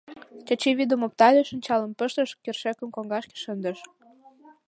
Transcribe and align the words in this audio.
Чачи 0.45 0.69
вӱдым 0.77 1.01
оптале, 1.07 1.41
шинчалым 1.49 1.91
пыштыш, 1.99 2.29
кӧршӧкым 2.43 2.89
коҥгашке 2.95 3.35
шындыш. 3.43 3.79